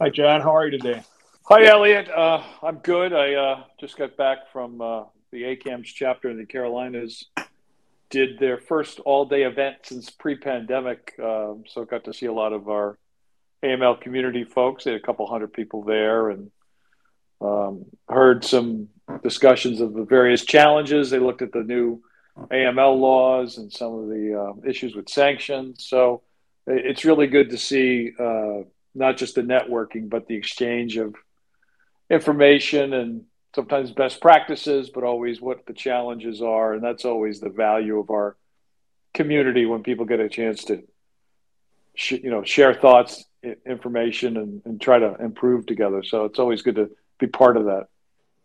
[0.00, 0.42] Hi, John.
[0.42, 1.02] How are you today?
[1.46, 2.08] Hi, Elliot.
[2.08, 3.12] Uh, I'm good.
[3.12, 7.24] I uh, just got back from uh, the ACAMS chapter in the Carolinas.
[8.08, 12.68] Did their first all-day event since pre-pandemic, um, so got to see a lot of
[12.68, 12.96] our
[13.64, 14.84] AML community folks.
[14.84, 16.52] They had a couple hundred people there, and
[17.40, 18.90] um, heard some
[19.24, 21.10] discussions of the various challenges.
[21.10, 22.00] They looked at the new
[22.36, 25.84] AML laws and some of the uh, issues with sanctions.
[25.88, 26.22] So
[26.68, 28.62] it's really good to see uh,
[28.98, 31.14] not just the networking, but the exchange of
[32.10, 33.24] information and
[33.54, 36.74] sometimes best practices, but always what the challenges are.
[36.74, 38.36] And that's always the value of our
[39.14, 40.82] community when people get a chance to,
[41.94, 43.24] sh- you know, share thoughts,
[43.66, 46.02] information, and, and try to improve together.
[46.02, 47.86] So it's always good to be part of that.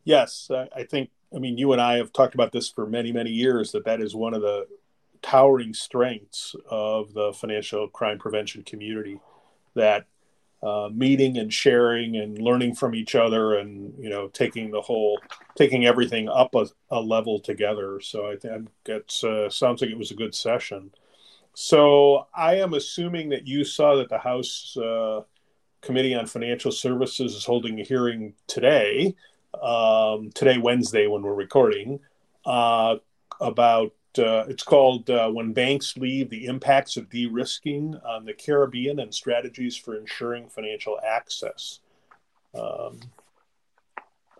[0.03, 1.09] Yes, I think.
[1.35, 3.71] I mean, you and I have talked about this for many, many years.
[3.71, 4.67] That that is one of the
[5.21, 9.19] towering strengths of the financial crime prevention community.
[9.73, 10.05] That
[10.63, 15.19] uh, meeting and sharing and learning from each other, and you know, taking the whole,
[15.55, 17.99] taking everything up a, a level together.
[17.99, 20.91] So I think it uh, sounds like it was a good session.
[21.53, 25.21] So I am assuming that you saw that the House uh,
[25.81, 29.15] Committee on Financial Services is holding a hearing today,
[29.61, 31.99] um, today, Wednesday, when we're recording,
[32.45, 32.95] uh,
[33.39, 38.33] about uh, it's called uh, When Banks Leave The Impacts of De Risking on the
[38.33, 41.79] Caribbean and Strategies for Ensuring Financial Access.
[42.53, 42.99] Um,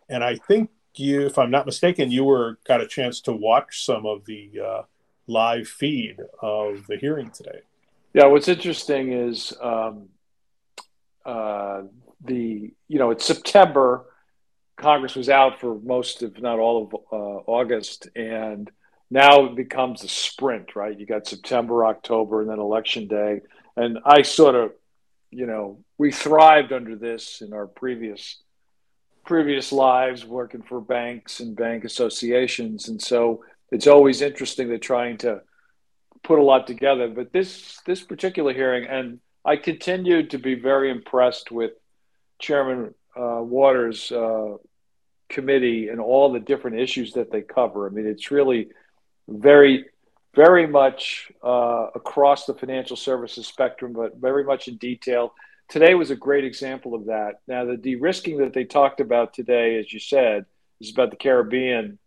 [0.10, 3.84] and I think you, if I'm not mistaken, you were got a chance to watch
[3.86, 4.82] some of the uh,
[5.28, 7.62] live feed of the hearing today.
[8.14, 10.10] Yeah, what's interesting is um,
[11.26, 11.84] uh,
[12.24, 14.06] the you know it's September.
[14.76, 18.72] Congress was out for most, if not all, of uh, August, and
[19.14, 20.76] now it becomes a sprint.
[20.76, 20.98] Right?
[20.98, 23.42] You got September, October, and then Election Day.
[23.76, 24.72] And I sort of,
[25.32, 28.42] you know, we thrived under this in our previous
[29.26, 35.18] previous lives working for banks and bank associations, and so it's always interesting to trying
[35.18, 35.42] to
[36.24, 37.08] put a lot together.
[37.08, 41.72] But this this particular hearing and I continued to be very impressed with
[42.40, 44.56] Chairman uh, Waters' uh,
[45.30, 47.86] committee and all the different issues that they cover.
[47.86, 48.70] I mean, it's really
[49.28, 49.86] very,
[50.36, 55.34] very much uh, across the financial services spectrum, but very much in detail.
[55.70, 57.42] Today was a great example of that.
[57.48, 60.46] Now, the de risking that they talked about today, as you said,
[60.82, 61.98] is about the Caribbean,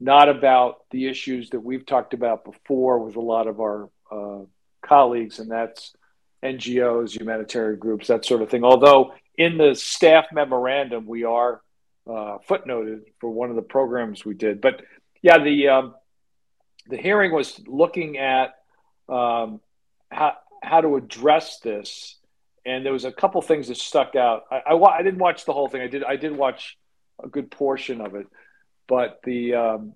[0.00, 4.44] not about the issues that we've talked about before with a lot of our uh,
[4.82, 5.94] colleagues, and that's
[6.44, 8.64] NGOs, humanitarian groups, that sort of thing.
[8.64, 11.60] Although in the staff memorandum, we are
[12.08, 14.60] uh, footnoted for one of the programs we did.
[14.60, 14.82] But
[15.22, 15.94] yeah, the um,
[16.88, 18.54] the hearing was looking at
[19.08, 19.60] um,
[20.10, 22.16] how how to address this,
[22.66, 24.44] and there was a couple things that stuck out.
[24.50, 25.82] I, I, I, didn't watch the whole thing.
[25.82, 26.76] I did I did watch
[27.22, 28.26] a good portion of it,
[28.86, 29.92] but the um,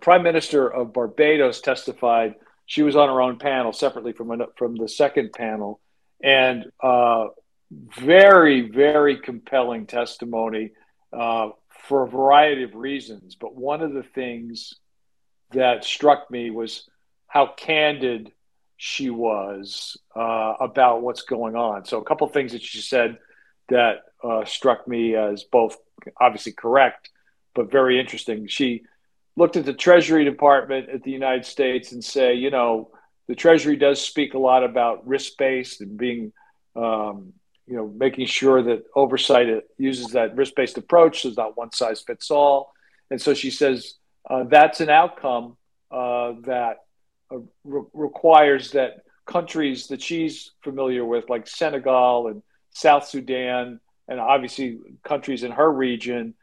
[0.00, 2.34] Prime Minister of Barbados testified
[2.66, 5.80] she was on her own panel separately from from the second panel,
[6.22, 7.28] and uh,
[7.70, 10.72] very very compelling testimony
[11.12, 11.48] uh,
[11.88, 13.34] for a variety of reasons.
[13.34, 14.74] But one of the things
[15.52, 16.88] that struck me was
[17.26, 18.32] how candid
[18.76, 21.84] she was uh, about what's going on.
[21.84, 23.18] So a couple things that she said
[23.68, 25.76] that uh, struck me as both
[26.20, 27.10] obviously correct
[27.56, 28.46] but very interesting.
[28.46, 28.84] She
[29.34, 32.90] looked at the Treasury Department at the United States and say, you know,
[33.26, 36.32] the Treasury does speak a lot about risk based and being,
[36.76, 37.32] um,
[37.66, 41.22] you know, making sure that oversight uses that risk based approach.
[41.22, 42.72] So it's not one size fits all.
[43.10, 43.94] And so she says
[44.28, 45.56] uh, that's an outcome
[45.90, 46.84] uh, that
[47.32, 54.20] uh, re- requires that countries that she's familiar with, like Senegal and South Sudan, and
[54.20, 56.34] obviously countries in her region,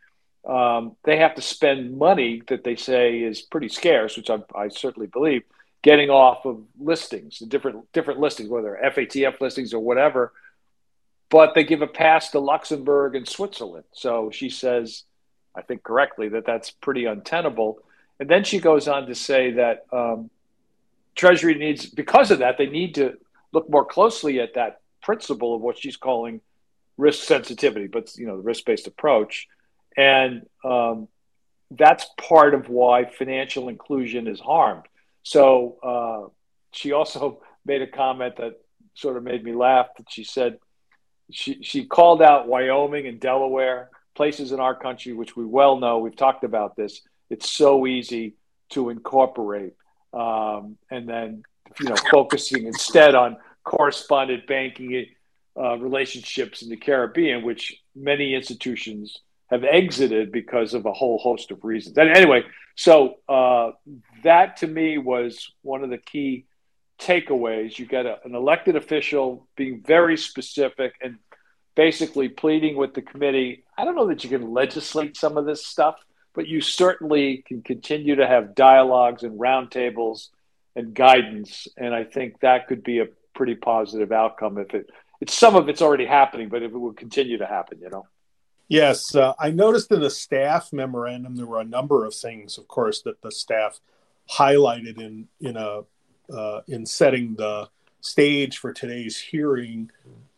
[0.48, 4.68] um, they have to spend money that they say is pretty scarce, which I, I,
[4.68, 5.44] certainly believe,
[5.82, 10.34] getting off of listings, different different listings, whether FATF listings or whatever.
[11.30, 13.86] But they give a pass to Luxembourg and Switzerland.
[13.94, 15.04] So she says,
[15.56, 17.80] I think correctly, that that's pretty untenable.
[18.20, 20.30] And then she goes on to say that um,
[21.16, 23.18] Treasury needs, because of that, they need to
[23.52, 26.42] look more closely at that principle of what she's calling
[26.98, 29.48] risk sensitivity, but you know, the risk based approach
[29.96, 31.08] and um,
[31.72, 34.84] that's part of why financial inclusion is harmed.
[35.24, 36.30] So uh,
[36.72, 38.60] she also made a comment that
[38.96, 39.88] sort of made me laugh.
[39.98, 40.58] That she said
[41.32, 46.00] she she called out Wyoming and Delaware, places in our country which we well know.
[46.00, 47.02] We've talked about this.
[47.30, 48.36] It's so easy
[48.70, 49.74] to incorporate,
[50.14, 51.44] um, and then
[51.80, 55.08] you know focusing instead on correspondent banking.
[55.56, 59.20] uh, relationships in the Caribbean, which many institutions
[59.50, 61.98] have exited because of a whole host of reasons.
[61.98, 62.44] And anyway,
[62.76, 63.72] so uh,
[64.24, 66.46] that to me was one of the key
[67.00, 67.78] takeaways.
[67.78, 71.18] You get a, an elected official being very specific and
[71.76, 73.64] basically pleading with the committee.
[73.78, 75.96] I don't know that you can legislate some of this stuff,
[76.34, 80.30] but you certainly can continue to have dialogues and roundtables
[80.76, 81.68] and guidance.
[81.78, 84.90] And I think that could be a pretty positive outcome if it.
[85.22, 88.06] It's some of it's already happening, but if it would continue to happen, you know.
[88.68, 92.68] Yes, uh, I noticed in the staff memorandum there were a number of things, of
[92.68, 93.80] course, that the staff
[94.30, 95.84] highlighted in in a
[96.34, 97.70] uh, in setting the
[98.02, 99.92] stage for today's hearing.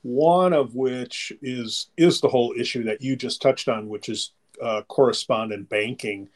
[0.05, 4.33] One of which is is the whole issue that you just touched on, which is
[4.61, 6.29] uh, correspondent banking,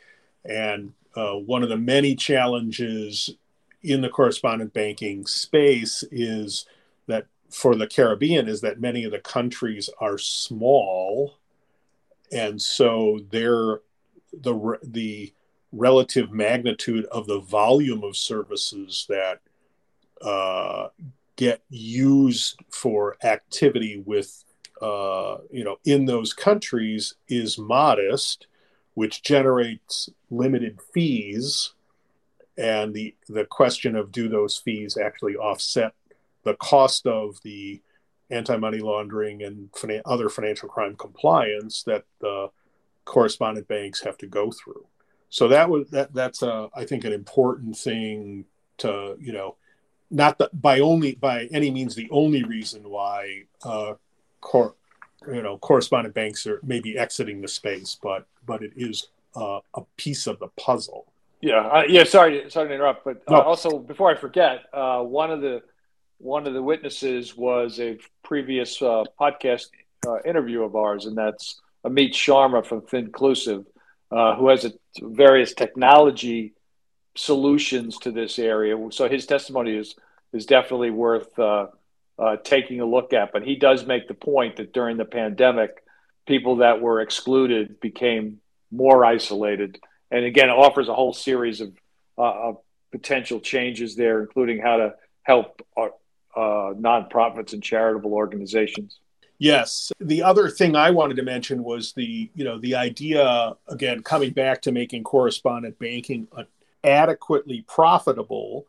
[0.43, 3.29] and uh, one of the many challenges
[3.83, 6.65] in the correspondent banking space is
[7.05, 11.35] that for the Caribbean is that many of the countries are small,
[12.31, 13.81] and so they're
[14.33, 15.31] the the
[15.71, 19.41] relative magnitude of the volume of services that
[20.23, 20.87] uh,
[21.39, 24.43] get used for activity with
[24.81, 28.47] uh, you know in those countries is modest,
[28.93, 31.71] which generates limited fees,
[32.57, 35.93] and the the question of do those fees actually offset
[36.43, 37.81] the cost of the
[38.29, 39.69] anti-money laundering and
[40.03, 42.49] other financial crime compliance that the
[43.05, 44.85] correspondent banks have to go through.
[45.29, 48.43] So that was that that's a I think an important thing
[48.79, 49.55] to you know
[50.11, 53.93] not that by only by any means the only reason why uh,
[54.41, 54.75] cor-
[55.27, 59.81] you know correspondent banks are maybe exiting the space, but but it is uh, a
[59.97, 61.05] piece of the puzzle.
[61.41, 62.03] Yeah, uh, yeah.
[62.03, 63.41] Sorry, sorry to interrupt, but uh, no.
[63.41, 65.61] also before I forget, uh, one of the
[66.17, 69.67] one of the witnesses was a previous uh, podcast
[70.25, 73.65] interview of ours, and that's Amit Sharma from Finclusive,
[74.09, 76.53] who has a, various technology
[77.19, 78.77] solutions to this area.
[78.91, 79.95] So his testimony is
[80.31, 81.67] is definitely worth uh,
[82.17, 83.33] uh, taking a look at.
[83.33, 85.83] But he does make the point that during the pandemic,
[86.27, 88.39] people that were excluded became
[88.71, 89.79] more isolated,
[90.11, 91.73] and again offers a whole series of,
[92.17, 92.57] uh, of
[92.91, 94.93] potential changes there, including how to
[95.23, 95.87] help uh,
[96.35, 98.99] uh, nonprofits and charitable organizations.
[99.39, 99.91] Yes.
[99.99, 104.31] The other thing I wanted to mention was the, you know, the idea again coming
[104.31, 106.27] back to making correspondent banking
[106.83, 108.65] adequately profitable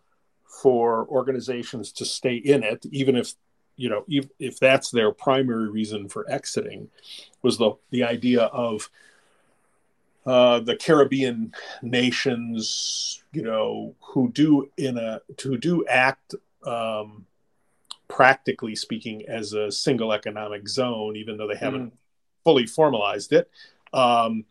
[0.47, 3.35] for organizations to stay in it, even if
[3.77, 6.89] you know if, if that's their primary reason for exiting,
[7.43, 8.91] was the the idea of
[10.27, 11.53] uh, the Caribbean
[11.83, 16.35] nations, you know, who do in a who do act
[16.67, 17.27] um,
[18.09, 21.97] practically speaking as a single economic zone, even though they haven't mm.
[22.45, 23.51] fully formalized it.
[23.93, 24.45] Um,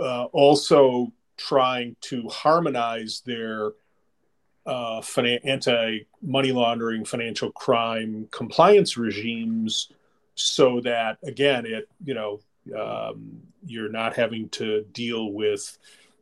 [0.00, 3.72] uh, also trying to harmonize their
[4.66, 5.02] uh,
[5.44, 9.90] anti money laundering, financial crime compliance regimes,
[10.34, 12.40] so that again, it you know
[12.78, 15.78] um, you're not having to deal with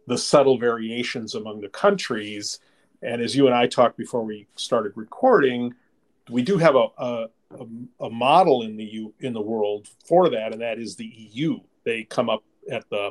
[0.06, 2.58] the subtle variations among the countries.
[3.02, 5.74] And as you and I talked before we started recording,
[6.30, 7.28] we do have a, a,
[8.00, 11.60] a model in the U, in the world for that, and that is the EU.
[11.84, 13.10] They come up at the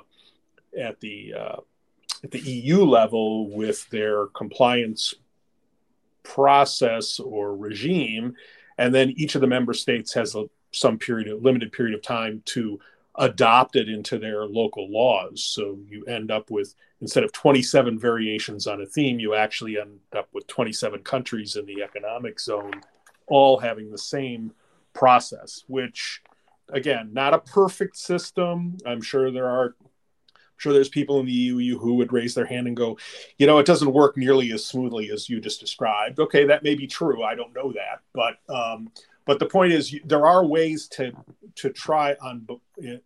[0.79, 1.57] at the uh,
[2.23, 5.13] at the EU level with their compliance
[6.23, 8.35] process or regime,
[8.77, 12.01] and then each of the member states has a, some period, a limited period of
[12.01, 12.79] time to
[13.15, 15.43] adopt it into their local laws.
[15.43, 19.99] So you end up with instead of 27 variations on a theme, you actually end
[20.15, 22.73] up with 27 countries in the economic zone,
[23.27, 24.53] all having the same
[24.93, 25.63] process.
[25.67, 26.21] Which,
[26.69, 28.77] again, not a perfect system.
[28.85, 29.75] I'm sure there are
[30.61, 32.97] sure there's people in the EU who would raise their hand and go,
[33.37, 36.19] you know, it doesn't work nearly as smoothly as you just described.
[36.19, 37.23] Okay, that may be true.
[37.23, 38.91] I don't know that, but um,
[39.25, 41.13] but the point is, there are ways to
[41.55, 42.47] to try on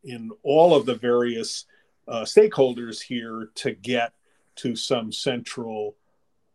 [0.03, 1.65] in, all of the various
[2.07, 4.13] uh, stakeholders here to get
[4.57, 5.95] to some central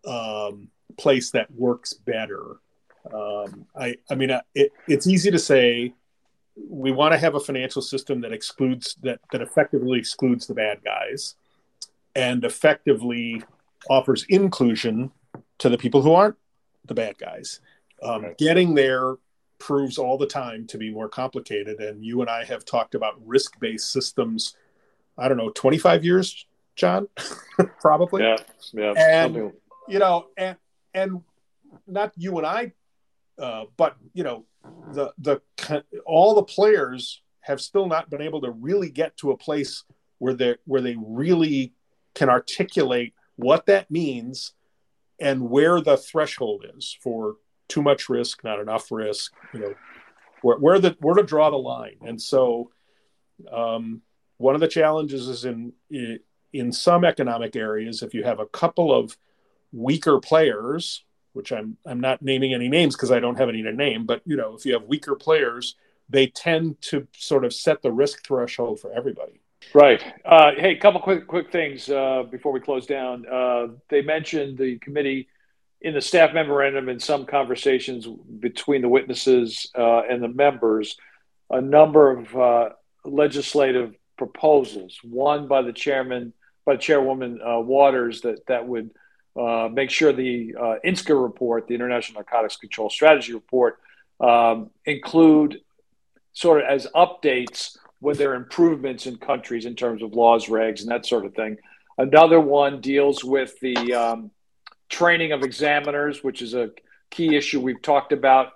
[0.07, 2.57] um, place that works better.
[3.13, 5.95] Um, I I mean, uh, it, it's easy to say
[6.69, 10.83] we want to have a financial system that excludes that that effectively excludes the bad
[10.85, 11.35] guys
[12.15, 13.43] and effectively
[13.89, 15.11] offers inclusion
[15.59, 16.37] to the people who aren't
[16.87, 17.61] the bad guys.
[18.03, 18.39] Um, right.
[18.39, 19.17] getting there
[19.59, 23.15] proves all the time to be more complicated and you and i have talked about
[23.27, 24.57] risk-based systems
[25.19, 27.07] i don't know 25 years john?
[27.81, 28.23] Probably.
[28.23, 28.37] Yeah
[28.73, 29.53] yeah and
[29.87, 30.57] you know and
[30.95, 31.21] and
[31.87, 32.73] not you and i
[33.39, 34.45] uh, but you know
[34.93, 35.41] the the
[36.05, 39.85] all the players have still not been able to really get to a place
[40.19, 41.73] where they where they really
[42.15, 44.53] can articulate what that means
[45.21, 47.37] and where the threshold is for
[47.69, 49.75] too much risk, not enough risk, you know,
[50.43, 51.99] where, where the where to draw the line.
[52.03, 52.71] And so,
[53.51, 54.03] um,
[54.39, 55.73] one of the challenges is in
[56.53, 59.17] in some economic areas, if you have a couple of
[59.73, 63.73] weaker players, which I'm I'm not naming any names because I don't have any to
[63.73, 65.77] name, but you know, if you have weaker players,
[66.09, 69.41] they tend to sort of set the risk threshold for everybody.
[69.75, 70.03] Right.
[70.25, 73.27] Uh, hey, a couple quick quick things uh, before we close down.
[73.27, 75.29] Uh, they mentioned the committee
[75.83, 80.97] in the staff memorandum in some conversations between the witnesses uh, and the members
[81.51, 82.69] a number of uh,
[83.05, 84.99] legislative proposals.
[85.03, 86.33] One by the chairman,
[86.65, 88.91] by Chairwoman uh, Waters, that that would
[89.73, 90.55] make sure the
[90.85, 93.79] INSCA report, the International Narcotics Control Strategy report,
[94.21, 95.61] um, include
[96.33, 100.81] sort of as updates when there are improvements in countries in terms of laws, regs,
[100.81, 101.59] and that sort of thing.
[101.99, 104.31] Another one deals with the um,
[104.89, 106.71] training of examiners, which is a
[107.11, 108.53] key issue we've talked about,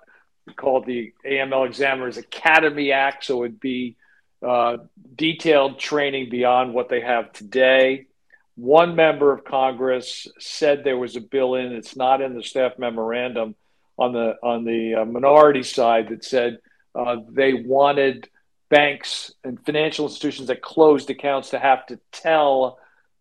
[0.57, 3.25] called the AML Examiners Academy Act.
[3.25, 3.97] So it'd be
[4.43, 4.79] uh,
[5.15, 8.07] detailed training beyond what they have today.
[8.57, 12.79] One member of Congress said there was a bill in, it's not in the staff
[12.79, 13.57] memorandum
[13.99, 16.59] on the on the uh, minority side that said
[16.95, 18.29] uh, they wanted
[18.71, 22.79] banks and financial institutions that closed accounts to have to tell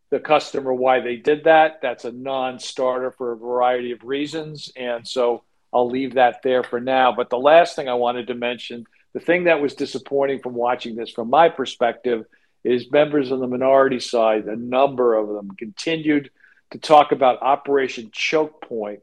[0.09, 1.79] the customer why they did that.
[1.81, 4.71] That's a non starter for a variety of reasons.
[4.75, 7.11] And so I'll leave that there for now.
[7.11, 10.95] But the last thing I wanted to mention the thing that was disappointing from watching
[10.95, 12.25] this from my perspective
[12.63, 16.32] is members on the minority side, a number of them continued
[16.72, 19.01] to talk about Operation Choke Point,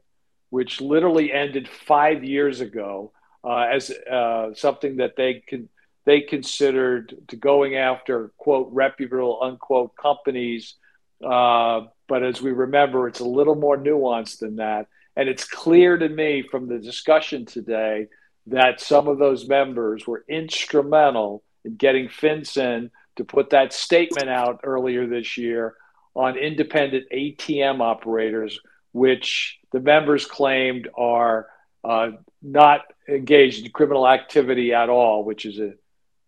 [0.49, 3.11] which literally ended five years ago
[3.43, 5.69] uh, as uh, something that they can
[6.03, 10.75] they considered to going after quote reputable unquote companies.
[11.23, 14.87] Uh, but as we remember, it's a little more nuanced than that.
[15.15, 18.07] And it's clear to me from the discussion today
[18.47, 24.61] that some of those members were instrumental in getting FinCEN to put that statement out
[24.63, 25.75] earlier this year
[26.15, 28.59] on independent ATM operators,
[28.91, 31.47] which the members claimed are
[31.83, 35.73] uh, not engaged in criminal activity at all, which is a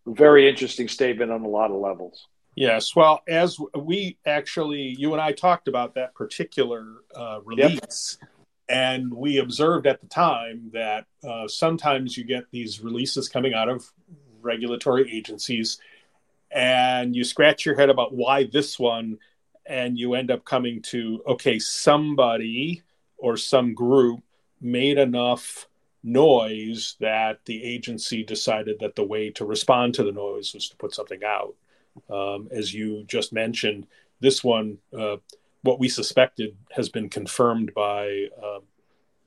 [0.06, 2.26] very interesting statement on a lot of levels.
[2.56, 2.94] Yes.
[2.94, 8.30] Well, as we actually, you and I talked about that particular uh, release, yep.
[8.68, 13.68] and we observed at the time that uh, sometimes you get these releases coming out
[13.68, 13.90] of
[14.40, 15.78] regulatory agencies,
[16.54, 19.18] and you scratch your head about why this one,
[19.66, 22.82] and you end up coming to, okay, somebody
[23.18, 24.22] or some group
[24.60, 25.66] made enough
[26.02, 30.76] noise that the agency decided that the way to respond to the noise was to
[30.76, 31.54] put something out.
[32.08, 33.86] Um, as you just mentioned,
[34.20, 35.16] this one, uh,
[35.62, 38.60] what we suspected, has been confirmed by uh,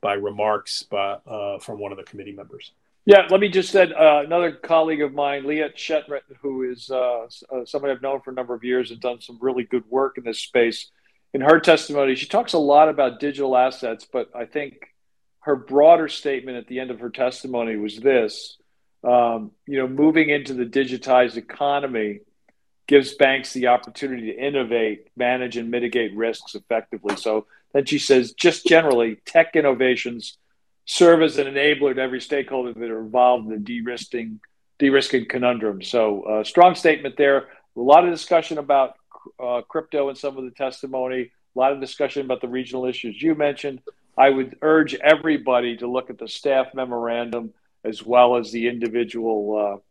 [0.00, 2.72] by remarks by, uh, from one of the committee members.
[3.08, 7.26] Yeah, let me just say uh, another colleague of mine, Leah Chetret, who is uh,
[7.50, 10.18] uh, somebody I've known for a number of years and done some really good work
[10.18, 10.90] in this space.
[11.32, 14.94] In her testimony, she talks a lot about digital assets, but I think
[15.40, 18.58] her broader statement at the end of her testimony was this
[19.02, 22.20] um, you know, moving into the digitized economy
[22.86, 27.16] gives banks the opportunity to innovate, manage, and mitigate risks effectively.
[27.16, 30.36] So then she says, just generally, tech innovations
[30.88, 34.40] serve as an enabler to every stakeholder that are involved in the de-risking,
[34.78, 35.82] de-risking conundrum.
[35.82, 37.48] So uh, strong statement there.
[37.76, 38.94] A lot of discussion about
[39.38, 41.30] uh, crypto and some of the testimony.
[41.54, 43.82] A lot of discussion about the regional issues you mentioned.
[44.16, 47.52] I would urge everybody to look at the staff memorandum
[47.84, 49.82] as well as the individual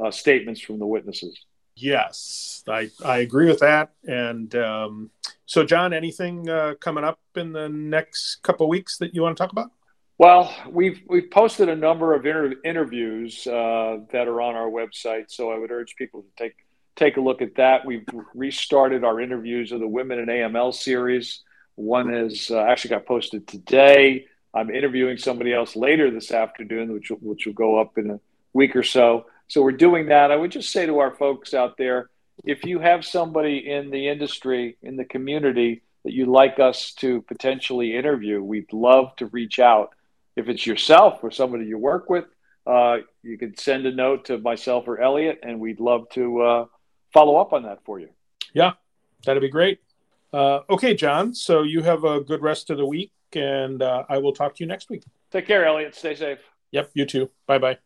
[0.00, 1.36] uh, uh, statements from the witnesses.
[1.74, 3.90] Yes, I, I agree with that.
[4.04, 5.10] And um,
[5.46, 9.42] so, John, anything uh, coming up in the next couple weeks that you want to
[9.42, 9.72] talk about?
[10.16, 15.24] Well, we've we've posted a number of inter- interviews uh, that are on our website,
[15.28, 16.54] so I would urge people to take
[16.94, 17.84] take a look at that.
[17.84, 21.42] We've restarted our interviews of the Women in AML series.
[21.74, 24.26] One has uh, actually got posted today.
[24.54, 28.20] I'm interviewing somebody else later this afternoon, which which will go up in a
[28.52, 29.26] week or so.
[29.48, 30.30] So we're doing that.
[30.30, 32.08] I would just say to our folks out there,
[32.44, 37.22] if you have somebody in the industry, in the community that you'd like us to
[37.22, 39.93] potentially interview, we'd love to reach out.
[40.36, 42.24] If it's yourself or somebody you work with,
[42.66, 46.64] uh, you can send a note to myself or Elliot, and we'd love to uh,
[47.12, 48.08] follow up on that for you.
[48.52, 48.72] Yeah,
[49.24, 49.80] that'd be great.
[50.32, 51.34] Uh, okay, John.
[51.34, 54.64] So you have a good rest of the week, and uh, I will talk to
[54.64, 55.04] you next week.
[55.30, 55.94] Take care, Elliot.
[55.94, 56.38] Stay safe.
[56.72, 57.30] Yep, you too.
[57.46, 57.78] Bye bye.